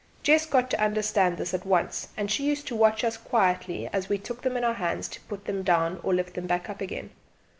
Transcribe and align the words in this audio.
Jess 0.23 0.47
got 0.47 0.71
to 0.71 0.81
understand 0.83 1.37
this 1.37 1.53
at 1.53 1.63
once, 1.63 2.07
and 2.17 2.31
she 2.31 2.43
used 2.43 2.65
to 2.65 2.75
watch 2.75 3.03
us 3.03 3.17
quite 3.17 3.29
quietly 3.53 3.87
as 3.93 4.09
we 4.09 4.17
took 4.17 4.41
them 4.41 4.57
in 4.57 4.63
our 4.63 4.73
hands 4.73 5.07
to 5.09 5.21
put 5.21 5.45
them 5.45 5.61
down 5.61 5.99
or 6.01 6.11
lift 6.11 6.33
them 6.33 6.47
back 6.47 6.67
again. 6.81 7.11